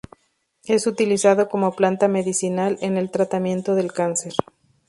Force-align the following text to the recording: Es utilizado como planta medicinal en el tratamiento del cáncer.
Es 0.65 0.87
utilizado 0.87 1.47
como 1.47 1.75
planta 1.75 2.07
medicinal 2.07 2.79
en 2.81 2.97
el 2.97 3.11
tratamiento 3.11 3.75
del 3.75 3.93
cáncer. 3.93 4.33